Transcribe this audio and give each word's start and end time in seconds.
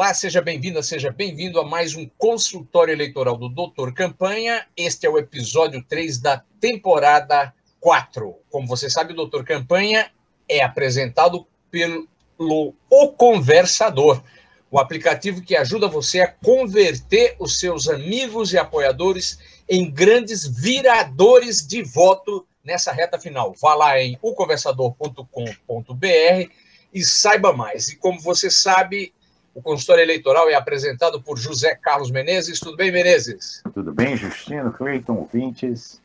Olá, 0.00 0.14
seja 0.14 0.40
bem-vinda, 0.40 0.82
seja 0.82 1.12
bem-vindo 1.12 1.60
a 1.60 1.66
mais 1.66 1.94
um 1.94 2.08
consultório 2.16 2.90
eleitoral 2.90 3.36
do 3.36 3.50
Doutor 3.50 3.92
Campanha. 3.92 4.66
Este 4.74 5.06
é 5.06 5.10
o 5.10 5.18
episódio 5.18 5.84
3 5.86 6.16
da 6.16 6.42
temporada 6.58 7.52
4. 7.80 8.34
Como 8.48 8.66
você 8.66 8.88
sabe, 8.88 9.12
o 9.12 9.16
Doutor 9.16 9.44
Campanha 9.44 10.10
é 10.48 10.62
apresentado 10.62 11.46
pelo 11.70 12.74
O 12.88 13.08
Conversador, 13.08 14.22
o 14.70 14.78
aplicativo 14.78 15.42
que 15.42 15.54
ajuda 15.54 15.86
você 15.86 16.22
a 16.22 16.28
converter 16.28 17.36
os 17.38 17.60
seus 17.60 17.86
amigos 17.86 18.54
e 18.54 18.58
apoiadores 18.58 19.38
em 19.68 19.90
grandes 19.90 20.46
viradores 20.46 21.66
de 21.66 21.82
voto 21.82 22.46
nessa 22.64 22.90
reta 22.90 23.18
final. 23.18 23.54
Vá 23.60 23.74
lá 23.74 24.00
em 24.00 24.18
oconversador.com.br 24.22 26.50
e 26.90 27.04
saiba 27.04 27.52
mais. 27.52 27.88
E 27.88 27.96
como 27.96 28.18
você 28.18 28.50
sabe, 28.50 29.12
o 29.54 29.60
consultório 29.60 30.02
eleitoral 30.02 30.48
é 30.48 30.54
apresentado 30.54 31.20
por 31.20 31.38
José 31.38 31.74
Carlos 31.74 32.10
Menezes. 32.10 32.60
Tudo 32.60 32.76
bem, 32.76 32.92
Menezes? 32.92 33.62
Tudo 33.74 33.92
bem, 33.92 34.16
Justino, 34.16 34.72
Cleiton, 34.72 35.14
ouvintes? 35.14 36.00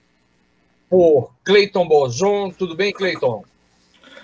Por 0.89 1.31
Cleiton 1.43 1.87
Bozon. 1.87 2.51
Tudo 2.51 2.75
bem, 2.75 2.91
Cleiton? 2.91 3.43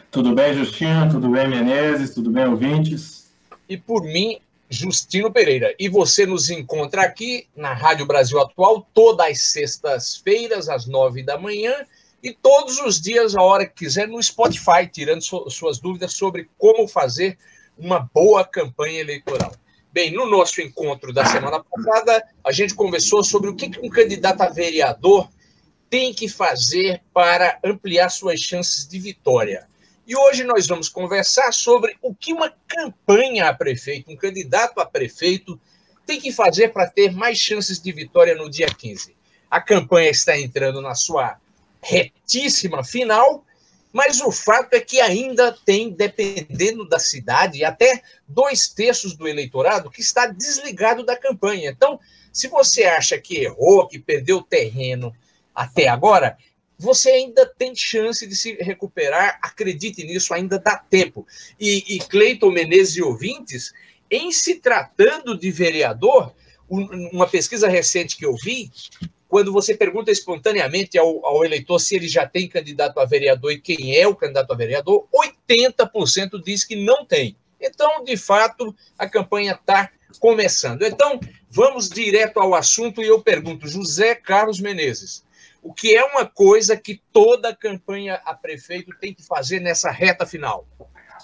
Tudo 0.09 0.33
bem, 0.33 0.53
Justino? 0.53 1.09
Tudo 1.11 1.29
bem, 1.29 1.47
Menezes? 1.47 2.13
Tudo 2.13 2.31
bem, 2.31 2.45
ouvintes? 2.45 3.31
E 3.69 3.77
por 3.77 4.03
mim, 4.03 4.39
Justino 4.69 5.31
Pereira. 5.31 5.75
E 5.77 5.87
você 5.87 6.25
nos 6.25 6.49
encontra 6.49 7.03
aqui 7.03 7.47
na 7.55 7.73
Rádio 7.73 8.05
Brasil 8.05 8.39
Atual, 8.39 8.87
todas 8.93 9.27
as 9.27 9.41
sextas-feiras, 9.41 10.67
às 10.67 10.87
nove 10.87 11.23
da 11.23 11.37
manhã, 11.37 11.73
e 12.23 12.33
todos 12.33 12.79
os 12.79 12.99
dias, 13.01 13.35
a 13.35 13.41
hora 13.41 13.65
que 13.65 13.85
quiser, 13.85 14.07
no 14.07 14.21
Spotify, 14.21 14.87
tirando 14.91 15.21
su 15.21 15.49
suas 15.49 15.79
dúvidas 15.79 16.13
sobre 16.13 16.49
como 16.57 16.87
fazer 16.87 17.37
uma 17.77 17.99
boa 18.13 18.45
campanha 18.45 18.99
eleitoral. 18.99 19.51
Bem, 19.93 20.11
no 20.11 20.25
nosso 20.25 20.61
encontro 20.61 21.11
da 21.11 21.25
semana 21.25 21.61
passada, 21.63 22.23
a 22.43 22.51
gente 22.51 22.73
conversou 22.73 23.23
sobre 23.23 23.49
o 23.49 23.55
que 23.55 23.71
um 23.81 23.89
candidato 23.89 24.41
a 24.41 24.49
vereador 24.49 25.29
tem 25.89 26.13
que 26.13 26.29
fazer 26.29 27.01
para 27.13 27.59
ampliar 27.63 28.09
suas 28.09 28.39
chances 28.39 28.87
de 28.87 28.97
vitória. 28.97 29.67
E 30.07 30.15
hoje 30.15 30.43
nós 30.45 30.65
vamos 30.65 30.87
conversar 30.87 31.51
sobre 31.51 31.97
o 32.01 32.15
que 32.15 32.33
uma 32.33 32.53
campanha 32.67 33.49
a 33.49 33.53
prefeito, 33.53 34.09
um 34.09 34.15
candidato 34.15 34.79
a 34.79 34.85
prefeito, 34.85 35.59
tem 36.05 36.19
que 36.19 36.31
fazer 36.31 36.69
para 36.69 36.89
ter 36.89 37.11
mais 37.11 37.37
chances 37.37 37.81
de 37.81 37.91
vitória 37.91 38.33
no 38.35 38.49
dia 38.49 38.67
15. 38.67 39.15
A 39.49 39.59
campanha 39.59 40.09
está 40.09 40.37
entrando 40.37 40.81
na 40.81 40.95
sua 40.95 41.37
retíssima 41.81 42.83
final, 42.83 43.45
mas 43.91 44.21
o 44.21 44.31
fato 44.31 44.73
é 44.73 44.79
que 44.79 45.01
ainda 45.01 45.51
tem, 45.65 45.89
dependendo 45.91 46.87
da 46.87 46.99
cidade, 46.99 47.63
até 47.63 48.01
dois 48.27 48.67
terços 48.69 49.13
do 49.15 49.27
eleitorado 49.27 49.91
que 49.91 50.01
está 50.01 50.27
desligado 50.27 51.05
da 51.05 51.17
campanha. 51.17 51.69
Então, 51.69 51.99
se 52.31 52.47
você 52.47 52.83
acha 52.83 53.17
que 53.19 53.39
errou, 53.39 53.87
que 53.87 53.99
perdeu 53.99 54.41
terreno 54.41 55.13
até 55.53 55.89
agora, 55.89 56.37
você 56.77 57.11
ainda 57.11 57.45
tem 57.45 57.75
chance 57.75 58.25
de 58.25 58.35
se 58.35 58.53
recuperar. 58.55 59.39
Acredite 59.41 60.03
nisso, 60.03 60.33
ainda 60.33 60.57
dá 60.57 60.77
tempo. 60.77 61.27
E, 61.59 61.95
e 61.95 61.99
Cleiton 61.99 62.49
Menezes 62.49 62.95
e 62.95 63.01
ouvintes, 63.01 63.73
em 64.09 64.31
se 64.31 64.55
tratando 64.55 65.37
de 65.37 65.51
vereador, 65.51 66.33
uma 66.67 67.27
pesquisa 67.27 67.67
recente 67.67 68.15
que 68.15 68.25
eu 68.25 68.35
vi, 68.35 68.71
quando 69.31 69.53
você 69.53 69.73
pergunta 69.73 70.11
espontaneamente 70.11 70.97
ao, 70.97 71.25
ao, 71.25 71.45
eleitor 71.45 71.79
se 71.79 71.95
ele 71.95 72.09
já 72.09 72.27
tem 72.27 72.49
candidato 72.49 72.99
a 72.99 73.05
vereador 73.05 73.53
e 73.53 73.61
quem 73.61 73.95
é 73.95 74.05
o 74.05 74.13
candidato 74.13 74.51
a 74.51 74.57
vereador, 74.57 75.07
80% 75.49 76.43
diz 76.43 76.65
que 76.65 76.75
não 76.75 77.05
tem. 77.05 77.37
Então, 77.57 78.03
de 78.03 78.17
fato, 78.17 78.75
a 78.99 79.07
campanha 79.07 79.53
está 79.53 79.89
começando. 80.19 80.81
Então, 80.81 81.17
vamos 81.49 81.87
direto 81.87 82.41
ao 82.41 82.53
assunto 82.53 83.01
e 83.01 83.07
eu 83.07 83.21
pergunto, 83.21 83.69
José 83.69 84.15
Carlos 84.15 84.59
Menezes, 84.59 85.23
o 85.63 85.73
que 85.73 85.95
é 85.95 86.03
uma 86.03 86.25
coisa 86.25 86.75
que 86.75 87.01
toda 87.13 87.55
campanha 87.55 88.21
a 88.25 88.33
prefeito 88.33 88.91
tem 88.99 89.13
que 89.13 89.23
fazer 89.23 89.61
nessa 89.61 89.89
reta 89.89 90.25
final? 90.25 90.67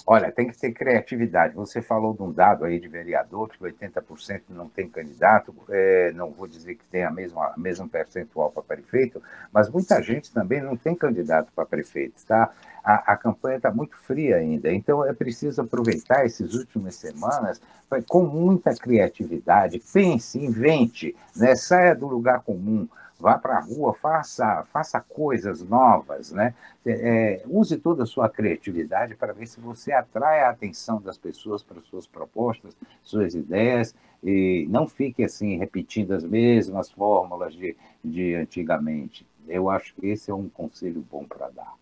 Olha, 0.05 0.31
tem 0.31 0.47
que 0.47 0.57
ter 0.57 0.71
criatividade. 0.71 1.55
Você 1.55 1.81
falou 1.81 2.13
de 2.13 2.21
um 2.21 2.31
dado 2.31 2.65
aí 2.65 2.79
de 2.79 2.87
vereador, 2.87 3.49
que 3.49 3.57
80% 3.59 4.41
não 4.49 4.67
tem 4.67 4.89
candidato, 4.89 5.53
é, 5.69 6.11
não 6.13 6.31
vou 6.31 6.47
dizer 6.47 6.75
que 6.75 6.85
tem 6.85 7.03
a 7.03 7.11
mesma, 7.11 7.53
a 7.55 7.57
mesma 7.57 7.87
percentual 7.87 8.51
para 8.51 8.63
prefeito, 8.63 9.21
mas 9.51 9.69
muita 9.69 10.01
gente 10.01 10.31
também 10.31 10.61
não 10.61 10.75
tem 10.75 10.95
candidato 10.95 11.51
para 11.55 11.65
prefeito, 11.65 12.25
tá? 12.25 12.51
A, 12.83 13.13
a 13.13 13.17
campanha 13.17 13.57
está 13.57 13.71
muito 13.71 13.97
fria 13.97 14.37
ainda, 14.37 14.71
então 14.71 15.05
é 15.05 15.13
preciso 15.13 15.61
aproveitar 15.61 16.25
essas 16.25 16.53
últimas 16.53 16.95
semanas 16.95 17.61
com 18.07 18.23
muita 18.23 18.73
criatividade, 18.75 19.81
pense, 19.93 20.37
invente, 20.37 21.15
né? 21.35 21.55
saia 21.55 21.95
do 21.95 22.07
lugar 22.07 22.41
comum, 22.41 22.87
vá 23.19 23.37
para 23.37 23.57
a 23.57 23.61
rua, 23.61 23.93
faça, 23.93 24.65
faça 24.71 24.99
coisas 25.01 25.61
novas, 25.63 26.31
né? 26.31 26.53
É, 26.85 27.41
use 27.47 27.77
toda 27.77 28.03
a 28.03 28.05
sua 28.05 28.29
criatividade 28.29 29.15
para 29.15 29.33
ver 29.33 29.47
se 29.47 29.59
você 29.59 29.91
atrai 29.91 30.41
a 30.41 30.49
atenção 30.49 31.01
das 31.01 31.17
pessoas 31.17 31.63
para 31.63 31.81
suas 31.81 32.05
propostas, 32.05 32.75
suas 33.03 33.33
ideias, 33.33 33.95
e 34.23 34.67
não 34.69 34.87
fique 34.87 35.23
assim 35.23 35.57
repetindo 35.57 36.13
as 36.13 36.23
mesmas 36.23 36.91
fórmulas 36.91 37.53
de, 37.53 37.75
de 38.03 38.35
antigamente. 38.35 39.25
Eu 39.47 39.69
acho 39.69 39.93
que 39.95 40.07
esse 40.07 40.29
é 40.29 40.33
um 40.33 40.49
conselho 40.49 41.03
bom 41.09 41.23
para 41.23 41.49
dar. 41.49 41.73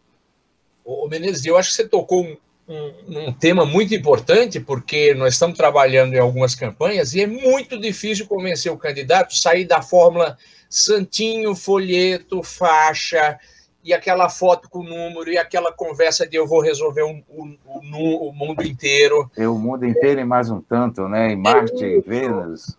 Ô 0.83 1.07
Menezes, 1.07 1.45
eu 1.45 1.57
acho 1.57 1.69
que 1.69 1.75
você 1.75 1.87
tocou 1.87 2.23
um, 2.23 2.37
um, 2.67 3.27
um, 3.27 3.33
tema 3.33 3.65
muito 3.65 3.93
importante, 3.93 4.59
porque 4.59 5.13
nós 5.13 5.33
estamos 5.33 5.57
trabalhando 5.57 6.13
em 6.13 6.19
algumas 6.19 6.55
campanhas 6.55 7.13
e 7.13 7.21
é 7.21 7.27
muito 7.27 7.79
difícil 7.79 8.25
convencer 8.25 8.71
o 8.71 8.77
candidato 8.77 9.33
a 9.33 9.35
sair 9.35 9.65
da 9.65 9.81
fórmula 9.81 10.37
santinho, 10.69 11.55
folheto, 11.55 12.41
faixa, 12.41 13.39
e 13.83 13.93
aquela 13.93 14.29
foto 14.29 14.67
com 14.67 14.79
o 14.79 14.83
número, 14.83 15.31
e 15.31 15.37
aquela 15.37 15.71
conversa 15.71 16.27
de 16.27 16.35
eu 16.35 16.47
vou 16.47 16.59
resolver 16.59 17.03
o 17.03 17.23
um, 17.29 17.57
um, 17.67 18.31
mundo 18.33 18.63
inteiro. 18.63 19.29
É 19.37 19.47
o 19.47 19.59
mundo 19.59 19.85
inteiro 19.85 20.19
e 20.19 20.25
mais 20.25 20.49
um 20.49 20.59
tanto, 20.59 21.07
né? 21.07 21.33
Em 21.33 21.35
Marte, 21.35 21.85
é 21.85 22.01
Vênus. 22.01 22.75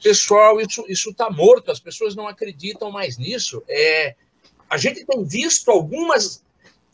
Pessoal, 0.00 0.60
isso 0.60 1.10
está 1.10 1.28
morto, 1.28 1.72
as 1.72 1.80
pessoas 1.80 2.14
não 2.14 2.28
acreditam 2.28 2.92
mais 2.92 3.18
nisso. 3.18 3.60
É, 3.68 4.14
a 4.70 4.76
gente 4.76 5.04
tem 5.04 5.24
visto 5.24 5.68
algumas 5.68 6.44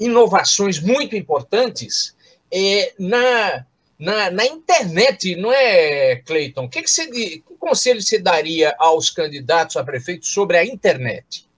inovações 0.00 0.80
muito 0.80 1.14
importantes 1.14 2.16
é, 2.52 2.92
na, 2.98 3.64
na, 3.98 4.30
na, 4.30 4.44
internet, 4.44 5.34
não 5.36 5.52
é, 5.52 6.16
Cleiton? 6.16 6.68
Que, 6.68 6.82
que, 6.82 6.90
você, 6.90 7.06
que 7.06 7.42
conselho 7.58 8.02
você 8.02 8.18
daria 8.18 8.74
aos 8.78 9.10
candidatos 9.10 9.76
a 9.76 9.84
prefeito 9.84 10.26
sobre 10.26 10.58
a 10.58 10.64
internet? 10.64 11.48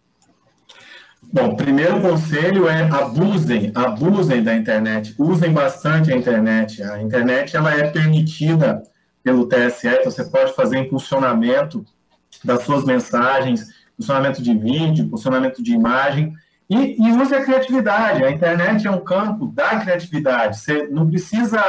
Bom, 1.22 1.56
primeiro 1.56 2.00
conselho 2.00 2.68
é 2.68 2.82
abusem, 2.82 3.72
abusem 3.74 4.42
da 4.42 4.54
internet, 4.54 5.14
usem 5.18 5.52
bastante 5.52 6.12
a 6.12 6.16
internet. 6.16 6.80
A 6.82 7.02
internet 7.02 7.56
ela 7.56 7.74
é 7.74 7.90
permitida 7.90 8.82
pelo 9.22 9.48
TSE, 9.48 9.88
então 9.88 10.12
você 10.12 10.24
pode 10.24 10.54
fazer 10.54 10.78
impulsionamento 10.78 11.84
das 12.44 12.62
suas 12.62 12.84
mensagens, 12.84 13.66
funcionamento 13.96 14.42
de 14.42 14.56
vídeo, 14.56 15.08
funcionamento 15.08 15.62
de 15.62 15.72
imagem, 15.72 16.32
e, 16.68 17.02
e 17.02 17.12
use 17.12 17.34
a 17.34 17.44
criatividade. 17.44 18.24
A 18.24 18.30
internet 18.30 18.86
é 18.86 18.90
um 18.90 19.00
campo 19.00 19.46
da 19.46 19.80
criatividade. 19.80 20.58
Você 20.58 20.88
não 20.88 21.08
precisa. 21.08 21.62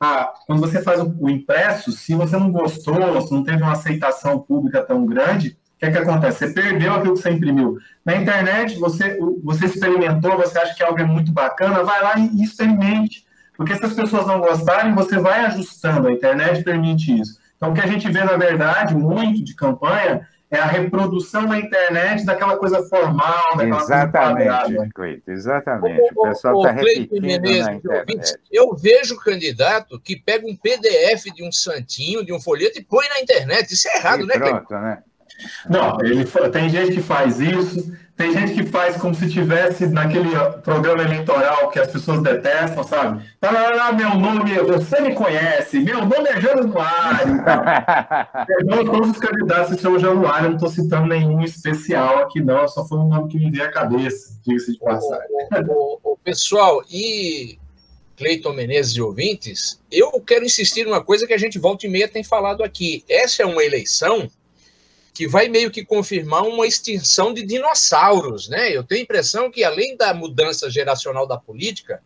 Ah, 0.00 0.32
quando 0.46 0.60
você 0.60 0.82
faz 0.82 1.00
o, 1.00 1.14
o 1.20 1.30
impresso, 1.30 1.92
se 1.92 2.14
você 2.14 2.36
não 2.36 2.50
gostou, 2.50 3.20
se 3.20 3.32
não 3.32 3.44
teve 3.44 3.62
uma 3.62 3.72
aceitação 3.72 4.40
pública 4.40 4.82
tão 4.82 5.06
grande, 5.06 5.56
o 5.76 5.78
que, 5.78 5.86
é 5.86 5.92
que 5.92 5.98
acontece? 5.98 6.38
Você 6.38 6.52
perdeu 6.52 6.94
aquilo 6.94 7.14
que 7.14 7.22
você 7.22 7.30
imprimiu. 7.30 7.78
Na 8.04 8.16
internet, 8.16 8.78
você, 8.78 9.16
você 9.44 9.66
experimentou, 9.66 10.36
você 10.36 10.58
acha 10.58 10.74
que 10.74 10.82
algo 10.82 11.00
é 11.00 11.04
muito 11.04 11.30
bacana, 11.30 11.84
vai 11.84 12.02
lá 12.02 12.18
e 12.18 12.42
experimente. 12.42 13.24
Porque 13.56 13.76
se 13.76 13.84
as 13.84 13.92
pessoas 13.92 14.26
não 14.26 14.40
gostarem, 14.40 14.94
você 14.94 15.18
vai 15.18 15.46
ajustando. 15.46 16.08
A 16.08 16.12
internet 16.12 16.64
permite 16.64 17.20
isso. 17.20 17.38
Então, 17.56 17.70
o 17.70 17.74
que 17.74 17.80
a 17.80 17.86
gente 17.86 18.10
vê, 18.10 18.24
na 18.24 18.36
verdade, 18.36 18.92
muito 18.92 19.44
de 19.44 19.54
campanha, 19.54 20.26
é 20.52 20.58
a 20.58 20.66
reprodução 20.66 21.46
na 21.46 21.58
internet 21.58 22.26
daquela 22.26 22.58
coisa 22.58 22.82
formal, 22.82 23.56
daquela 23.56 23.80
exatamente, 23.80 24.74
coisa 24.76 24.90
Cleito, 24.94 25.30
exatamente. 25.30 26.12
O, 26.14 26.22
pessoal 26.24 26.58
está 26.58 26.70
repetindo 26.72 27.22
Menezes, 27.22 27.66
na 27.66 27.74
internet. 27.74 28.38
Eu 28.50 28.76
vejo 28.76 29.16
candidato 29.16 29.98
que 29.98 30.14
pega 30.14 30.46
um 30.46 30.54
PDF 30.54 31.32
de 31.34 31.42
um 31.42 31.50
santinho, 31.50 32.22
de 32.22 32.34
um 32.34 32.40
folheto 32.40 32.78
e 32.78 32.84
põe 32.84 33.08
na 33.08 33.20
internet. 33.20 33.72
Isso 33.72 33.88
é 33.88 33.96
errado, 33.96 34.24
e 34.24 34.26
né, 34.26 34.34
pronto, 34.34 34.74
né? 34.74 35.02
Não, 35.68 35.98
ele, 36.02 36.24
tem 36.52 36.68
gente 36.68 36.92
que 36.92 37.02
faz 37.02 37.40
isso, 37.40 37.90
tem 38.16 38.32
gente 38.32 38.54
que 38.54 38.64
faz 38.64 38.96
como 38.96 39.14
se 39.14 39.28
tivesse 39.30 39.86
naquele 39.86 40.30
programa 40.62 41.02
eleitoral 41.02 41.70
que 41.70 41.78
as 41.78 41.90
pessoas 41.90 42.22
detestam, 42.22 42.84
sabe? 42.84 43.24
Tá 43.40 43.50
lá, 43.50 43.90
meu 43.92 44.14
nome, 44.14 44.54
você 44.58 45.00
me 45.00 45.14
conhece, 45.14 45.80
meu 45.80 46.00
nome 46.04 46.28
é 46.28 46.40
Januário. 46.40 47.42
Perdão, 48.46 48.84
todos 48.84 49.10
os 49.10 49.18
candidatos 49.18 49.74
se 49.74 49.82
chamam 49.82 49.98
Januário, 49.98 50.50
não 50.50 50.56
estou 50.56 50.68
citando 50.68 51.08
nenhum 51.08 51.42
especial 51.42 52.18
aqui, 52.18 52.40
não, 52.40 52.68
só 52.68 52.86
foi 52.86 52.98
um 52.98 53.08
nome 53.08 53.28
que 53.30 53.38
me 53.38 53.50
veio 53.50 53.64
à 53.64 53.72
cabeça, 53.72 54.38
diga-se 54.46 54.72
de 54.72 54.78
passagem. 54.78 55.26
O, 55.68 55.98
o, 56.02 56.12
o, 56.12 56.16
pessoal, 56.18 56.84
e 56.90 57.58
Cleiton 58.16 58.52
Menezes 58.52 58.94
e 58.94 59.00
ouvintes, 59.00 59.80
eu 59.90 60.12
quero 60.20 60.44
insistir 60.44 60.84
numa 60.84 61.02
coisa 61.02 61.26
que 61.26 61.32
a 61.32 61.38
gente 61.38 61.58
volta 61.58 61.86
e 61.86 61.90
meia 61.90 62.06
tem 62.06 62.22
falado 62.22 62.62
aqui. 62.62 63.04
Essa 63.08 63.42
é 63.42 63.46
uma 63.46 63.64
eleição 63.64 64.28
que 65.12 65.28
vai 65.28 65.48
meio 65.48 65.70
que 65.70 65.84
confirmar 65.84 66.42
uma 66.42 66.66
extinção 66.66 67.34
de 67.34 67.42
dinossauros, 67.42 68.48
né? 68.48 68.74
Eu 68.74 68.82
tenho 68.82 69.00
a 69.00 69.04
impressão 69.04 69.50
que, 69.50 69.62
além 69.62 69.96
da 69.96 70.14
mudança 70.14 70.70
geracional 70.70 71.26
da 71.26 71.36
política, 71.36 72.02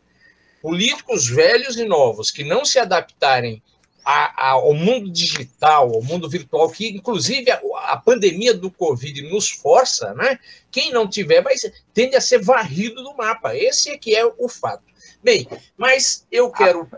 políticos 0.60 1.28
velhos 1.28 1.76
e 1.76 1.84
novos 1.84 2.30
que 2.30 2.42
não 2.42 2.64
se 2.64 2.78
adaptarem 2.78 3.62
a, 4.04 4.48
a, 4.48 4.50
ao 4.50 4.74
mundo 4.74 5.10
digital, 5.10 5.92
ao 5.92 6.02
mundo 6.02 6.28
virtual, 6.28 6.70
que 6.70 6.88
inclusive 6.88 7.50
a, 7.50 7.60
a, 7.88 7.96
pandemia 7.96 8.54
do 8.54 8.70
Covid 8.70 9.22
nos 9.30 9.50
força, 9.50 10.14
né? 10.14 10.38
Quem 10.70 10.92
não 10.92 11.08
tiver 11.08 11.42
vai 11.42 11.56
ser, 11.56 11.72
tende 11.92 12.16
a 12.16 12.20
ser 12.20 12.42
varrido 12.42 13.02
do 13.02 13.16
mapa. 13.16 13.56
Esse 13.56 13.90
é 13.90 13.98
que 13.98 14.14
é 14.14 14.24
o 14.24 14.48
fato. 14.48 14.84
Bem, 15.22 15.48
mas 15.76 16.26
eu 16.30 16.50
quero. 16.50 16.88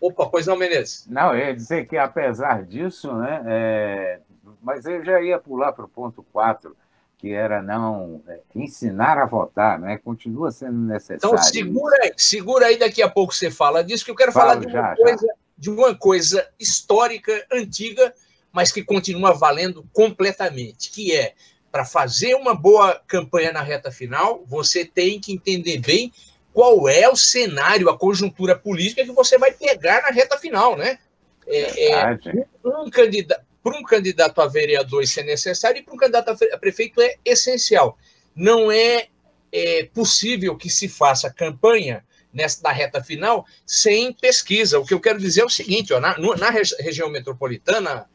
Opa, 0.00 0.26
pois 0.26 0.46
não, 0.46 0.56
Menezes? 0.56 1.06
Não, 1.08 1.34
eu 1.34 1.46
ia 1.46 1.54
dizer 1.54 1.88
que 1.88 1.96
apesar 1.96 2.64
disso, 2.64 3.12
né, 3.14 3.42
é, 3.46 4.20
mas 4.64 4.86
eu 4.86 5.04
já 5.04 5.20
ia 5.20 5.38
pular 5.38 5.72
para 5.72 5.84
o 5.84 5.88
ponto 5.88 6.24
4, 6.32 6.74
que 7.18 7.32
era 7.32 7.62
não 7.62 8.22
é, 8.26 8.40
ensinar 8.54 9.18
a 9.18 9.26
votar, 9.26 9.78
né? 9.78 9.98
Continua 9.98 10.50
sendo 10.50 10.78
necessário. 10.78 11.18
Então 11.18 11.38
segura 11.38 11.96
aí, 12.02 12.12
segura 12.16 12.66
aí, 12.66 12.78
daqui 12.78 13.02
a 13.02 13.08
pouco 13.08 13.34
você 13.34 13.50
fala 13.50 13.84
disso, 13.84 14.04
que 14.04 14.10
eu 14.10 14.16
quero 14.16 14.32
Falo, 14.32 14.48
falar 14.48 14.60
de 14.60 14.66
uma, 14.66 14.72
já, 14.72 14.96
coisa, 14.96 15.26
já. 15.26 15.34
de 15.56 15.70
uma 15.70 15.94
coisa 15.94 16.48
histórica, 16.58 17.46
antiga, 17.52 18.12
mas 18.50 18.72
que 18.72 18.82
continua 18.82 19.34
valendo 19.34 19.86
completamente, 19.92 20.90
que 20.90 21.14
é 21.14 21.34
para 21.70 21.84
fazer 21.84 22.34
uma 22.36 22.54
boa 22.54 23.00
campanha 23.06 23.52
na 23.52 23.60
reta 23.60 23.90
final, 23.90 24.44
você 24.46 24.84
tem 24.84 25.20
que 25.20 25.32
entender 25.32 25.78
bem 25.78 26.12
qual 26.52 26.88
é 26.88 27.08
o 27.08 27.16
cenário, 27.16 27.90
a 27.90 27.98
conjuntura 27.98 28.56
política 28.56 29.04
que 29.04 29.10
você 29.10 29.36
vai 29.36 29.52
pegar 29.52 30.02
na 30.02 30.10
reta 30.10 30.38
final, 30.38 30.76
né? 30.76 30.98
É, 31.46 31.90
é, 31.90 32.18
um 32.64 32.88
candidato, 32.88 33.44
para 33.64 33.78
um 33.78 33.82
candidato 33.82 34.42
a 34.42 34.46
vereador 34.46 35.02
isso 35.02 35.18
é 35.18 35.22
necessário 35.22 35.80
e 35.80 35.82
para 35.82 35.94
um 35.94 35.96
candidato 35.96 36.36
a 36.52 36.58
prefeito 36.58 37.00
é 37.00 37.16
essencial. 37.24 37.98
Não 38.36 38.70
é, 38.70 39.08
é 39.50 39.84
possível 39.84 40.54
que 40.54 40.68
se 40.68 40.86
faça 40.86 41.32
campanha 41.32 42.04
nessa 42.30 42.62
da 42.62 42.70
reta 42.70 43.02
final 43.02 43.46
sem 43.64 44.12
pesquisa. 44.12 44.78
O 44.78 44.84
que 44.84 44.92
eu 44.92 45.00
quero 45.00 45.18
dizer 45.18 45.40
é 45.40 45.44
o 45.46 45.48
seguinte: 45.48 45.94
ó, 45.94 45.98
na, 46.00 46.14
na 46.18 46.50
região 46.50 47.08
metropolitana, 47.08 48.06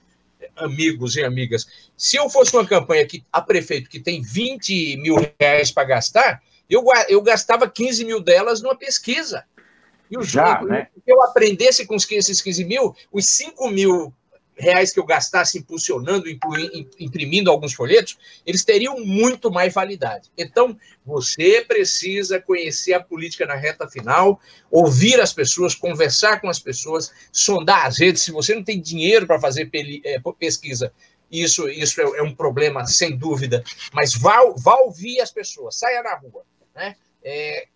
amigos 0.55 1.15
e 1.15 1.23
amigas, 1.23 1.65
se 1.97 2.17
eu 2.17 2.29
fosse 2.29 2.55
uma 2.55 2.67
campanha 2.67 3.07
que, 3.07 3.23
a 3.33 3.41
prefeito 3.41 3.89
que 3.89 3.99
tem 3.99 4.21
20 4.21 4.97
mil 4.97 5.15
reais 5.39 5.71
para 5.71 5.87
gastar, 5.87 6.43
eu, 6.69 6.83
eu 7.07 7.21
gastava 7.23 7.67
15 7.67 8.05
mil 8.05 8.21
delas 8.21 8.61
numa 8.61 8.75
pesquisa. 8.75 9.43
E 10.11 10.17
o 10.17 10.21
Já, 10.21 10.61
né? 10.61 10.87
que 11.03 11.11
eu 11.11 11.23
aprendesse 11.23 11.87
com 11.87 11.95
esses 11.95 12.41
15 12.41 12.65
mil, 12.65 12.95
os 13.11 13.25
5 13.27 13.69
mil 13.69 14.13
reais 14.59 14.91
que 14.93 14.99
eu 14.99 15.05
gastasse 15.05 15.57
impulsionando, 15.57 16.25
imprimindo 16.99 17.49
alguns 17.49 17.73
folhetos, 17.73 18.17
eles 18.45 18.63
teriam 18.63 18.99
muito 18.99 19.49
mais 19.49 19.73
validade. 19.73 20.29
Então, 20.37 20.77
você 21.05 21.63
precisa 21.67 22.39
conhecer 22.39 22.93
a 22.93 23.03
política 23.03 23.45
na 23.45 23.55
reta 23.55 23.87
final, 23.87 24.39
ouvir 24.69 25.19
as 25.19 25.33
pessoas, 25.33 25.73
conversar 25.73 26.41
com 26.41 26.49
as 26.49 26.59
pessoas, 26.59 27.11
sondar 27.31 27.87
as 27.87 27.97
redes. 27.97 28.21
Se 28.21 28.31
você 28.31 28.53
não 28.53 28.63
tem 28.63 28.79
dinheiro 28.79 29.25
para 29.25 29.39
fazer 29.39 29.69
é, 30.03 30.19
pesquisa, 30.37 30.91
isso, 31.31 31.69
isso 31.69 32.01
é, 32.01 32.19
é, 32.19 32.23
um 32.23 32.35
problema, 32.35 32.85
sem 32.85 33.15
dúvida, 33.15 33.63
mas 33.93 34.13
vá, 34.13 34.37
vá 34.57 34.75
ouvir 34.81 35.21
as 35.21 35.31
pessoas, 35.31 35.77
saia 35.77 36.03
na 36.03 36.15
rua. 36.15 36.43
Né? 36.75 36.95
É, 37.23 37.67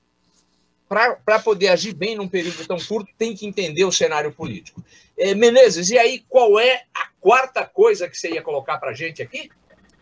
para 1.26 1.40
poder 1.40 1.70
agir 1.70 1.94
bem 1.94 2.16
num 2.16 2.28
período 2.28 2.66
tão 2.68 2.78
curto, 2.78 3.12
tem 3.18 3.36
que 3.36 3.46
entender 3.46 3.86
o 3.86 3.92
cenário 3.92 4.32
político. 4.32 4.84
É, 5.18 5.34
Menezes, 5.34 5.90
e 5.90 5.98
aí 5.98 6.24
qual 6.30 6.60
é 6.60 6.84
a 6.94 7.08
quarta 7.20 7.66
coisa 7.66 8.08
que 8.08 8.18
você 8.18 8.32
ia 8.32 8.42
colocar 8.42 8.78
para 8.78 8.92
a 8.92 8.94
gente 8.94 9.22
aqui? 9.22 9.50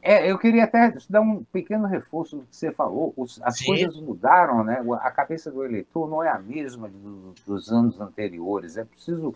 É, 0.01 0.31
eu 0.31 0.37
queria 0.39 0.63
até 0.63 0.93
dar 1.07 1.21
um 1.21 1.43
pequeno 1.43 1.85
reforço 1.85 2.37
do 2.37 2.43
que 2.43 2.55
você 2.55 2.71
falou. 2.71 3.13
Os, 3.15 3.39
as 3.43 3.59
Sim. 3.59 3.65
coisas 3.65 3.95
mudaram, 3.97 4.63
né? 4.63 4.83
A 5.01 5.11
cabeça 5.11 5.51
do 5.51 5.63
eleitor 5.63 6.09
não 6.09 6.23
é 6.23 6.29
a 6.29 6.39
mesma 6.39 6.89
do, 6.89 7.35
dos 7.45 7.71
anos 7.71 8.01
anteriores. 8.01 8.77
É 8.77 8.83
preciso 8.83 9.35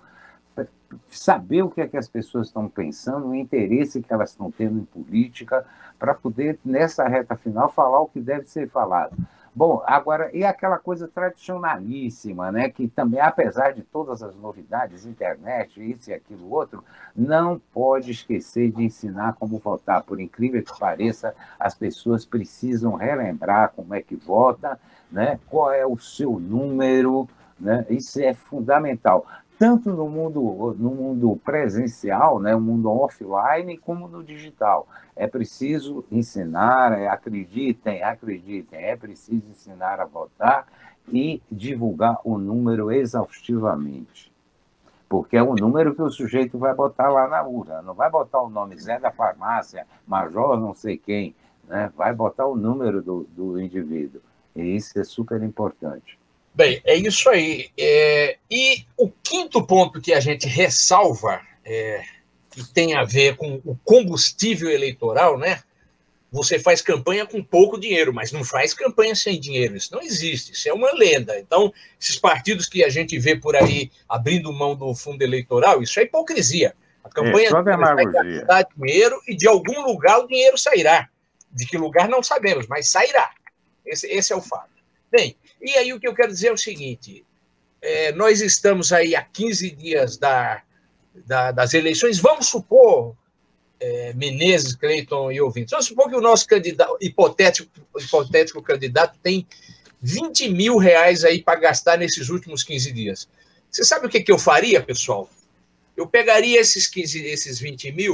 saber 1.10 1.62
o 1.62 1.69
que 1.69 1.81
é 1.81 1.88
que 1.88 1.98
as 1.98 2.08
pessoas 2.08 2.48
estão 2.48 2.69
pensando, 2.69 3.28
o 3.28 3.36
interesse 3.36 4.01
que 4.01 4.13
elas 4.13 4.31
estão 4.31 4.50
tendo 4.50 4.80
em 4.80 4.86
política, 4.86 5.66
para 6.00 6.13
poder, 6.13 6.60
nessa 6.63 7.08
reta 7.08 7.36
final, 7.36 7.69
falar 7.69 8.01
o 8.01 8.08
que 8.08 8.19
deve 8.19 8.46
ser 8.46 8.69
falado. 8.69 9.16
Bom, 9.57 9.81
agora, 9.86 10.30
e 10.34 10.44
aquela 10.44 10.78
coisa 10.78 11.07
tradicionalíssima, 11.07 12.52
né, 12.52 12.69
que 12.69 12.90
também, 12.90 13.22
apesar 13.22 13.72
de 13.72 13.84
todas 13.84 14.22
as 14.22 14.36
novidades, 14.36 15.06
internet, 15.06 15.80
isso 15.80 16.10
e 16.10 16.13
aquilo 16.13 16.52
outro, 16.52 16.84
não 17.16 17.57
pode 17.74 18.12
esquecer 18.12 18.69
de 18.69 18.84
ensinar 18.84 19.36
como 19.40 19.57
votar. 19.57 20.04
Por 20.04 20.19
incrível 20.19 20.62
que 20.62 20.78
pareça, 20.78 21.34
as 21.57 21.74
pessoas 21.74 22.25
precisam 22.25 22.96
relembrar 22.96 23.72
como 23.74 23.96
é 23.96 24.02
que 24.02 24.18
vota, 24.18 24.78
né, 25.10 25.40
qual 25.48 25.72
é 25.72 25.86
o 25.86 25.98
seu 25.98 26.38
número, 26.38 27.25
né, 27.58 27.86
isso 27.90 28.19
é 28.22 28.34
fundamental 28.34 29.25
tanto 29.57 29.92
no 29.92 30.10
mundo, 30.10 30.75
no 30.78 30.92
mundo 30.92 31.40
presencial, 31.44 32.40
né, 32.40 32.56
o 32.56 32.62
mundo 32.62 32.90
offline, 32.90 33.78
como 33.78 34.07
no 34.07 34.24
digital. 34.24 34.88
É 35.16 35.28
preciso 35.28 36.04
ensinar, 36.12 36.98
é, 36.98 37.07
acreditem, 37.07 38.04
acreditem, 38.04 38.80
é 38.80 38.96
preciso 38.96 39.50
ensinar 39.50 40.00
a 40.00 40.06
votar 40.06 40.68
e 41.07 41.42
divulgar 41.52 42.19
o 42.24 42.38
número 42.38 42.92
exaustivamente. 42.92 44.31
Porque 45.07 45.38
é 45.38 45.44
o 45.44 45.56
número 45.56 45.96
que 45.96 46.01
o 46.01 46.10
sujeito 46.10 46.58
vai 46.58 46.74
botar 46.74 47.10
lá 47.10 47.28
na 47.28 47.44
urna. 47.44 47.81
Não 47.81 47.94
vai 47.94 48.10
botar 48.10 48.41
o 48.41 48.50
nome 48.50 48.77
Zé 48.77 49.00
da 49.00 49.12
farmácia, 49.12 49.86
Major 50.06 50.60
não 50.60 50.74
sei 50.74 50.98
quem. 50.98 51.36
Né? 51.68 51.91
Vai 51.96 52.13
botar 52.13 52.48
o 52.48 52.56
número 52.56 53.01
do, 53.01 53.27
do 53.36 53.62
indivíduo. 53.62 54.22
E 54.56 54.75
isso 54.75 55.00
é 55.00 55.03
super 55.03 55.41
importante. 55.44 56.18
Bem, 56.56 56.82
é 56.86 56.96
isso 56.96 57.30
aí. 57.30 57.70
É, 57.78 58.38
e 58.50 58.86
o 58.98 59.10
quinto 59.10 59.62
ponto 59.68 60.00
que 60.00 60.14
a 60.14 60.22
gente 60.22 60.48
ressalva, 60.48 61.42
é, 61.66 62.02
que 62.50 62.64
tem 62.74 62.96
a 62.96 63.04
ver 63.04 63.36
com 63.36 63.62
o 63.66 63.78
combustível 63.84 64.70
eleitoral, 64.70 65.38
né? 65.38 65.62
Você 66.32 66.58
faz 66.58 66.82
campanha 66.82 67.26
com 67.26 67.44
pouco 67.44 67.78
dinheiro, 67.78 68.14
mas 68.14 68.32
não 68.32 68.44
faz 68.44 68.74
campanha 68.74 69.14
sem 69.16 69.38
dinheiro. 69.38 69.76
Isso 69.76 69.94
não 69.94 70.02
existe, 70.02 70.54
isso 70.54 70.70
é 70.70 70.74
uma 70.74 70.94
lenda. 70.94 71.38
Então, 71.38 71.74
esses 72.00 72.18
partidos 72.18 72.68
que 72.68 72.84
a 72.86 72.90
gente 72.90 73.20
vê 73.20 73.36
por 73.36 73.56
aí 73.56 73.92
abrindo 74.08 74.52
mão 74.54 74.76
do 74.76 74.96
fundo 74.96 75.22
eleitoral, 75.22 75.84
isso 75.84 76.00
é 76.00 76.04
hipocrisia. 76.04 76.74
A 77.04 77.10
campanha 77.10 77.50
é, 77.50 77.52
vai 77.52 78.06
gastar 78.06 78.68
dinheiro 78.76 79.22
e 79.28 79.36
de 79.36 79.48
algum 79.48 79.82
lugar 79.82 80.20
o 80.20 80.28
dinheiro 80.28 80.58
sairá. 80.58 81.10
De 81.52 81.66
que 81.66 81.78
lugar 81.78 82.08
não 82.08 82.24
sabemos, 82.24 82.66
mas 82.68 82.90
sairá. 82.90 83.32
Esse, 83.86 84.08
esse 84.08 84.32
é 84.32 84.36
o 84.36 84.42
fato. 84.42 84.76
Bem, 85.12 85.36
e 85.62 85.72
aí 85.78 85.94
o 85.94 86.00
que 86.00 86.08
eu 86.08 86.14
quero 86.14 86.32
dizer 86.32 86.48
é 86.48 86.54
o 86.54 86.58
seguinte: 86.58 87.26
é, 87.82 88.12
nós 88.12 88.42
estamos 88.42 88.92
aí 88.92 89.16
há 89.16 89.22
15 89.22 89.72
dias 89.72 90.18
da, 90.18 90.62
da, 91.26 91.52
das 91.52 91.74
eleições, 91.74 92.20
vamos 92.20 92.48
supor, 92.48 93.16
é, 93.80 94.14
Menezes, 94.14 94.76
Cleiton 94.76 95.32
e 95.32 95.40
ouvintes, 95.40 95.72
vamos 95.72 95.86
supor 95.88 96.10
que 96.10 96.16
o 96.16 96.22
nosso 96.22 96.48
candidato, 96.48 96.98
hipotético, 97.02 97.70
hipotético 98.00 98.62
candidato 98.62 99.18
tem 99.22 99.48
20 100.02 100.50
mil 100.50 100.78
reais 100.78 101.24
aí 101.24 101.42
para 101.42 101.60
gastar 101.60 101.98
nesses 101.98 102.30
últimos 102.30 102.64
15 102.64 102.92
dias. 102.92 103.30
Você 103.72 103.84
sabe 103.84 104.08
o 104.08 104.10
que, 104.10 104.22
que 104.22 104.32
eu 104.32 104.38
faria, 104.38 104.82
pessoal? 104.82 105.30
Eu 105.96 106.08
pegaria 106.08 106.60
esses 106.60 106.88
15, 106.88 107.26
esses 107.26 107.60
20 107.60 107.92
mil, 107.92 108.14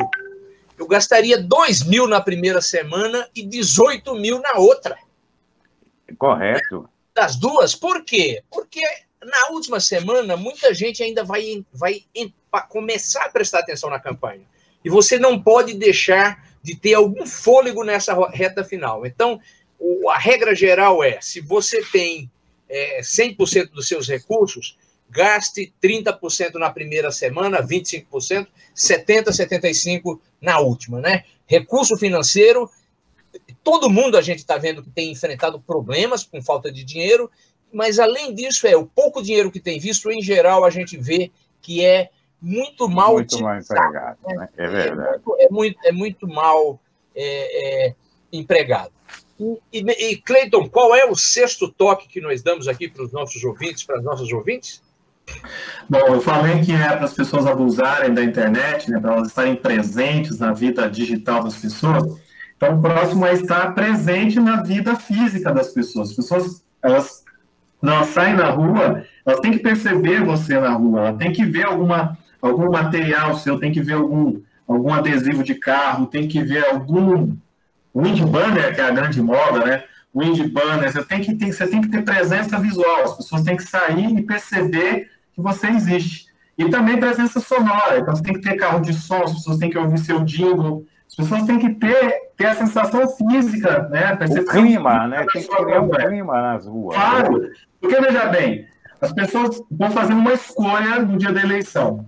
eu 0.78 0.88
gastaria 0.88 1.38
2 1.38 1.84
mil 1.84 2.08
na 2.08 2.20
primeira 2.20 2.62
semana 2.62 3.30
e 3.36 3.46
18 3.46 4.16
mil 4.16 4.40
na 4.40 4.54
outra. 4.54 4.98
Correto 6.18 6.90
das 7.14 7.36
duas. 7.36 7.76
Por 7.76 8.04
quê? 8.04 8.44
Porque 8.50 8.82
na 9.24 9.50
última 9.52 9.80
semana 9.80 10.36
muita 10.36 10.74
gente 10.74 11.04
ainda 11.04 11.24
vai, 11.24 11.66
vai 11.74 12.04
começar 12.70 13.26
a 13.26 13.30
prestar 13.30 13.60
atenção 13.60 13.90
na 13.90 14.00
campanha. 14.00 14.46
E 14.84 14.90
você 14.90 15.20
não 15.20 15.42
pode 15.42 15.74
deixar 15.74 16.44
de 16.64 16.76
ter 16.76 16.94
algum 16.94 17.26
fôlego 17.26 17.84
nessa 17.84 18.14
reta 18.30 18.64
final. 18.64 19.06
Então, 19.06 19.40
a 20.10 20.18
regra 20.18 20.56
geral 20.56 21.04
é: 21.04 21.20
se 21.22 21.40
você 21.40 21.84
tem 21.92 22.32
é, 22.70 23.02
100% 23.02 23.72
dos 23.72 23.88
seus 23.88 24.08
recursos, 24.08 24.78
gaste 25.10 25.74
30% 25.84 26.56
na 26.56 26.70
primeira 26.70 27.12
semana, 27.12 27.62
25%, 27.62 28.48
70%, 28.76 29.26
75% 29.28 30.20
na 30.40 30.60
última, 30.60 31.00
né? 31.00 31.26
Recurso 31.46 31.98
financeiro, 31.98 32.70
todo 33.64 33.90
mundo 33.90 34.18
a 34.18 34.22
gente 34.22 34.40
está 34.40 34.58
vendo 34.58 34.84
que 34.84 34.90
tem 34.90 35.12
enfrentado 35.12 35.60
problemas 35.60 36.24
com 36.24 36.42
falta 36.42 36.72
de 36.72 36.84
dinheiro, 36.84 37.30
mas 37.72 38.00
além 38.00 38.34
disso, 38.34 38.68
é 38.68 38.76
o 38.76 38.86
pouco 38.86 39.22
dinheiro 39.22 39.52
que 39.52 39.60
tem 39.60 39.80
visto, 39.80 40.12
em 40.12 40.22
geral, 40.22 40.66
a 40.66 40.70
gente 40.70 40.98
vê 40.98 41.32
que 41.62 41.86
é 41.86 42.10
muito 42.42 42.90
mal 42.90 43.14
muito 43.14 43.40
mal 43.42 43.58
empregado, 43.58 44.18
né? 44.28 44.36
né? 44.36 44.50
É 44.58 44.68
verdade. 44.68 45.10
É 45.10 45.10
muito, 45.12 45.38
é 45.40 45.50
muito, 45.50 45.80
é 45.86 45.92
muito 45.92 46.28
mal 46.28 46.80
é, 47.16 47.88
é, 47.88 47.96
empregado. 48.34 48.92
E, 49.72 49.80
e, 49.80 50.18
Cleiton, 50.18 50.70
qual 50.70 50.96
é 50.96 51.06
o 51.06 51.16
sexto 51.16 51.68
toque 51.72 52.08
que 52.08 52.22
nós 52.22 52.44
damos 52.44 52.68
aqui 52.68 52.88
para 52.88 53.04
os 53.04 53.12
nossos 53.12 53.44
ouvintes, 53.44 53.84
para 53.84 53.98
as 53.98 54.04
nossas 54.04 54.32
ouvintes? 54.32 54.82
Bom, 55.90 56.00
eu 56.00 56.22
falei 56.22 56.62
que 56.62 56.72
é 56.72 56.90
para 56.90 57.06
as 57.06 57.14
pessoas 57.14 57.46
abusarem 57.46 58.14
da 58.14 58.24
internet, 58.24 58.90
né, 58.92 59.00
para 59.00 59.14
elas 59.14 59.30
estarem 59.30 59.56
presentes 59.56 60.40
na 60.40 60.54
vida 60.54 60.88
digital 60.90 61.44
das 61.44 61.56
pessoas. 61.58 62.20
Então, 62.62 62.78
o 62.78 62.82
próximo 62.82 63.26
é 63.26 63.34
estar 63.34 63.74
presente 63.74 64.40
na 64.40 64.62
vida 64.62 64.96
física 64.96 65.52
das 65.52 65.70
pessoas. 65.70 66.12
As 66.12 66.16
pessoas, 66.16 66.64
elas 66.84 67.24
não 67.82 68.04
saem 68.04 68.36
na 68.36 68.52
rua, 68.52 69.04
elas 69.26 69.40
têm 69.40 69.52
que 69.52 69.58
perceber 69.58 70.24
você 70.24 70.60
na 70.60 70.70
rua, 70.74 71.08
ela 71.08 71.18
tem 71.18 71.32
que 71.34 71.44
ver 71.44 71.66
alguma, 71.66 72.16
algum 72.40 72.70
material 72.70 73.36
seu, 73.36 73.60
tem 73.60 73.72
que 73.72 73.82
ver 73.82 73.94
algum, 73.94 74.40
algum 74.68 74.94
adesivo 74.94 75.44
de 75.44 75.56
carro, 75.56 76.06
tem 76.06 76.28
que 76.28 76.44
ver 76.44 76.64
algum 76.68 77.36
wind 77.96 78.22
banner, 78.26 78.76
que 78.76 78.80
é 78.80 78.84
a 78.84 78.92
grande 78.92 79.20
moda, 79.24 79.66
né? 79.66 79.84
Wind 80.16 80.48
banner, 80.52 80.92
você 80.92 81.04
tem 81.04 81.20
que 81.20 81.34
ter, 81.34 81.52
você 81.52 81.66
tem 81.66 81.82
que 81.82 81.90
ter 81.90 82.04
presença 82.04 82.60
visual, 82.60 83.06
as 83.06 83.18
pessoas 83.18 83.42
têm 83.42 83.58
que 83.58 83.64
sair 83.64 84.16
e 84.16 84.22
perceber 84.22 85.10
que 85.34 85.42
você 85.42 85.66
existe. 85.66 86.28
E 86.56 86.70
também 86.70 87.00
presença 87.00 87.40
sonora, 87.40 87.98
então 87.98 88.16
você 88.16 88.22
tem 88.22 88.36
que 88.36 88.42
ter 88.42 88.56
carro 88.56 88.82
de 88.82 88.94
som, 88.94 89.24
as 89.24 89.34
pessoas 89.34 89.58
têm 89.58 89.72
que 89.72 89.78
ouvir 89.80 89.98
seu 89.98 90.24
jingle, 90.24 90.86
as 91.12 91.16
pessoas 91.16 91.44
têm 91.44 91.60
que 91.60 91.70
ter, 91.72 92.32
ter 92.38 92.46
a 92.46 92.56
sensação 92.56 93.08
física, 93.10 93.90
né? 93.90 94.18
O 94.30 94.46
clima, 94.46 95.08
né? 95.08 95.26
Tem 95.34 95.44
que 95.44 95.50
criar 95.50 95.82
um 95.82 95.90
clima 95.90 96.42
nas 96.42 96.66
ruas. 96.66 96.96
Claro, 96.96 97.52
porque 97.82 98.00
veja 98.00 98.28
bem, 98.28 98.66
as 99.02 99.12
pessoas 99.12 99.62
vão 99.70 99.92
fazendo 99.92 100.20
uma 100.20 100.34
escolha 100.34 101.00
no 101.00 101.18
dia 101.18 101.34
da 101.34 101.42
eleição. 101.42 102.06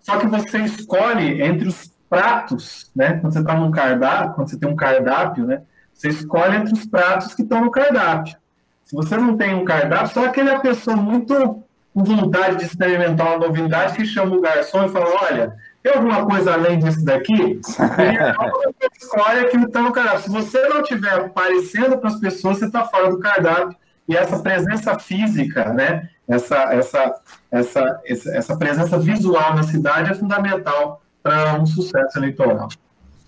Só 0.00 0.18
que 0.18 0.28
você 0.28 0.58
escolhe 0.58 1.42
entre 1.42 1.66
os 1.66 1.92
pratos, 2.08 2.92
né? 2.94 3.14
Quando 3.14 3.32
você 3.32 3.40
está 3.40 3.54
num 3.54 3.72
cardápio, 3.72 4.34
quando 4.34 4.50
você 4.50 4.58
tem 4.58 4.70
um 4.70 4.76
cardápio, 4.76 5.46
né? 5.46 5.62
Você 5.92 6.08
escolhe 6.08 6.56
entre 6.56 6.74
os 6.74 6.86
pratos 6.86 7.34
que 7.34 7.42
estão 7.42 7.60
no 7.60 7.72
cardápio. 7.72 8.36
Se 8.84 8.94
você 8.94 9.16
não 9.16 9.36
tem 9.36 9.52
um 9.54 9.64
cardápio, 9.64 10.14
só 10.14 10.26
aquela 10.26 10.60
pessoa 10.60 10.96
muito 10.96 11.64
com 11.92 12.04
vontade 12.04 12.58
de 12.58 12.64
experimentar 12.64 13.26
uma 13.28 13.46
novidade 13.48 13.94
que 13.94 14.06
chama 14.06 14.36
o 14.36 14.40
garçom 14.40 14.84
e 14.84 14.88
fala: 14.90 15.06
olha, 15.22 15.56
tem 15.84 15.92
alguma 15.92 16.24
coisa 16.24 16.54
além 16.54 16.78
disso 16.78 17.04
daqui? 17.04 17.60
E 17.60 18.98
escolhe 18.98 19.40
aquilo 19.40 19.70
que 19.70 19.78
no 19.78 19.92
cardápio. 19.92 20.22
Se 20.22 20.30
você 20.30 20.66
não 20.66 20.80
estiver 20.80 21.12
aparecendo 21.12 21.98
para 21.98 22.08
as 22.08 22.18
pessoas, 22.18 22.58
você 22.58 22.64
está 22.64 22.86
fora 22.86 23.10
do 23.10 23.20
cardápio. 23.20 23.76
E 24.08 24.16
essa 24.16 24.38
presença 24.38 24.98
física, 24.98 25.72
né? 25.74 26.08
essa, 26.26 26.74
essa, 26.74 27.14
essa, 27.50 28.00
essa 28.06 28.56
presença 28.56 28.98
visual 28.98 29.54
na 29.54 29.62
cidade 29.62 30.10
é 30.10 30.14
fundamental 30.14 31.02
para 31.22 31.54
um 31.60 31.66
sucesso 31.66 32.18
eleitoral. 32.18 32.68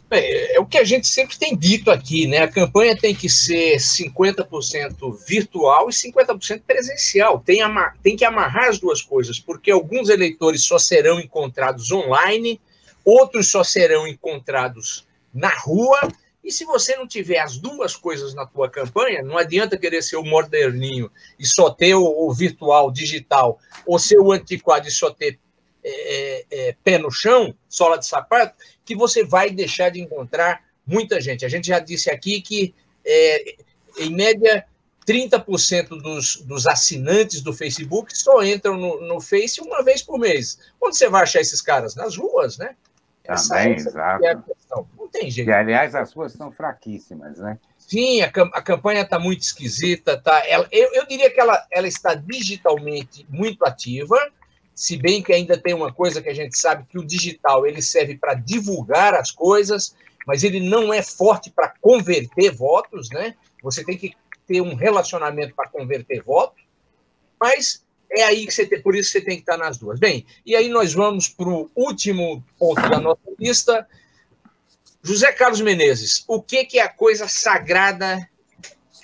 É, 0.09 0.61
o 0.61 0.67
que 0.67 0.79
a 0.79 0.85
gente 0.85 1.09
sempre 1.09 1.37
tem 1.37 1.57
dito 1.57 1.91
aqui, 1.91 2.29
né? 2.29 2.39
A 2.39 2.49
campanha 2.49 2.97
tem 2.97 3.15
que 3.15 3.29
ser 3.29 3.77
50% 3.77 5.27
virtual 5.27 5.89
e 5.89 5.93
50% 5.93 6.63
presencial. 6.65 7.41
Tem, 7.41 7.61
tem 8.03 8.17
que 8.17 8.25
amarrar 8.25 8.69
as 8.69 8.79
duas 8.79 9.03
coisas, 9.03 9.41
porque 9.41 9.71
alguns 9.71 10.09
eleitores 10.09 10.63
só 10.63 10.79
serão 10.79 11.19
encontrados 11.19 11.91
online, 11.91 12.61
outros 13.05 13.51
só 13.51 13.65
serão 13.65 14.07
encontrados 14.07 15.07
na 15.35 15.51
rua. 15.51 15.99
E 16.43 16.53
se 16.53 16.65
você 16.65 16.95
não 16.95 17.09
tiver 17.09 17.41
as 17.41 17.59
duas 17.59 17.97
coisas 17.97 18.33
na 18.33 18.47
tua 18.47 18.71
campanha, 18.71 19.25
não 19.25 19.37
adianta 19.37 19.77
querer 19.77 20.03
ser 20.03 20.17
o 20.17 20.23
moderninho 20.23 21.11
e 21.37 21.45
só 21.45 21.69
ter 21.69 21.97
o, 21.97 22.05
o 22.05 22.33
virtual, 22.33 22.93
digital, 22.93 23.59
ou 23.85 23.99
ser 23.99 24.21
o 24.21 24.31
antiquado 24.31 24.87
e 24.87 24.91
só 24.93 25.11
ter 25.11 25.41
é, 25.89 26.45
é, 26.51 26.69
é, 26.69 26.77
pé 26.83 26.99
no 26.99 27.13
chão, 27.13 27.55
sola 27.69 27.97
de 27.97 28.07
sapato, 28.07 28.57
que 28.85 28.97
você 28.97 29.25
vai 29.25 29.51
deixar 29.51 29.91
de 29.91 30.01
encontrar 30.01 30.65
muita 30.85 31.21
gente. 31.21 31.45
A 31.45 31.49
gente 31.49 31.69
já 31.69 31.79
disse 31.79 32.11
aqui 32.11 32.41
que, 32.41 32.75
é, 33.05 33.57
em 33.99 34.11
média, 34.11 34.67
30% 35.07 35.89
dos, 36.03 36.37
dos 36.43 36.67
assinantes 36.67 37.41
do 37.41 37.53
Facebook 37.53 38.17
só 38.19 38.43
entram 38.43 38.77
no, 38.77 39.01
no 39.01 39.21
Face 39.21 39.61
uma 39.61 39.85
vez 39.85 40.03
por 40.03 40.19
mês. 40.19 40.59
Onde 40.83 40.97
você 40.97 41.09
vai 41.09 41.23
achar 41.23 41.41
esses 41.41 41.63
caras? 41.63 41.95
Nas 41.95 42.17
ruas, 42.17 42.59
né? 42.59 42.75
Essa, 43.23 43.55
Também, 43.55 43.75
exato. 43.75 44.25
É 44.25 44.35
Não 44.75 45.09
tem 45.09 45.31
jeito. 45.31 45.49
E, 45.49 45.53
aliás, 45.53 45.95
as 45.95 46.13
ruas 46.13 46.33
são 46.33 46.51
fraquíssimas, 46.51 47.39
né? 47.39 47.59
Sim, 47.79 48.23
a, 48.23 48.27
a 48.27 48.63
campanha 48.63 49.03
está 49.03 49.19
muito 49.19 49.43
esquisita. 49.43 50.21
Tá? 50.21 50.45
Ela, 50.49 50.67
eu, 50.73 50.93
eu 50.93 51.07
diria 51.07 51.31
que 51.31 51.41
ela, 51.41 51.65
ela 51.71 51.87
está 51.87 52.15
digitalmente 52.15 53.25
muito 53.31 53.65
ativa, 53.65 54.17
se 54.77 54.95
bem 54.99 55.23
que 55.23 55.33
ainda 55.33 55.57
tem 55.57 55.73
uma 55.73 55.91
coisa 55.91 56.21
que 56.21 56.29
a 56.29 56.35
gente 56.35 56.59
sabe 56.59 56.85
que 56.87 56.99
o 56.99 57.05
digital 57.05 57.67
ele 57.67 57.81
serve 57.81 58.15
para 58.15 58.35
divulgar 58.35 59.15
as 59.15 59.31
coisas, 59.31 59.97
mas 60.27 60.45
ele 60.45 60.61
não 60.61 60.93
é 60.93 61.03
forte 61.03 61.51
para 61.51 61.73
converter 61.81 62.53
votos, 62.53 63.09
né? 63.09 63.35
Você 63.63 63.83
tem 63.83 63.97
que 63.97 64.15
ter 64.47 64.61
um 64.61 64.75
relacionamento 64.75 65.55
para 65.55 65.71
converter 65.71 66.23
votos, 66.23 66.63
mas 67.41 67.83
é 68.11 68.23
aí 68.25 68.45
que 68.45 68.53
você 68.53 68.67
tem, 68.67 68.83
por 68.83 68.95
isso 68.95 69.13
você 69.13 69.21
tem 69.23 69.37
que 69.37 69.43
estar 69.43 69.57
nas 69.57 69.79
duas. 69.79 69.99
Bem, 69.99 70.27
e 70.45 70.55
aí 70.55 70.69
nós 70.69 70.93
vamos 70.93 71.27
para 71.27 71.49
o 71.49 71.71
último 71.75 72.45
ponto 72.59 72.83
da 72.83 73.01
nossa 73.01 73.23
lista. 73.39 73.89
José 75.03 75.33
Carlos 75.33 75.63
Menezes, 75.63 76.23
o 76.29 76.43
que, 76.43 76.67
que 76.67 76.79
é 76.79 76.83
a 76.83 76.89
coisa 76.89 77.27
sagrada 77.29 78.29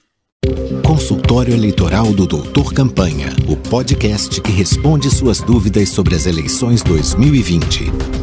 Consultório 0.86 1.54
Eleitoral 1.54 2.12
do 2.12 2.26
Doutor 2.26 2.74
Campanha, 2.74 3.28
o 3.48 3.56
podcast 3.56 4.40
que 4.40 4.50
responde 4.50 5.10
suas 5.10 5.40
dúvidas 5.40 5.90
sobre 5.90 6.14
as 6.14 6.26
eleições 6.26 6.82
2020. 6.82 8.19